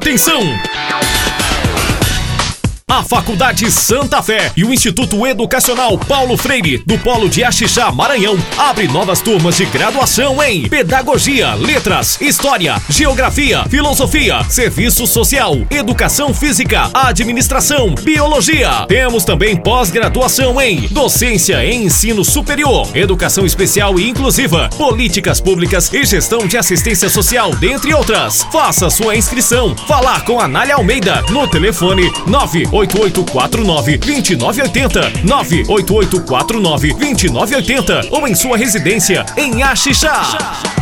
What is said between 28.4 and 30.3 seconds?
Faça sua inscrição. Falar